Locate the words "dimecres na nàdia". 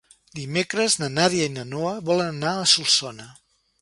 0.37-1.45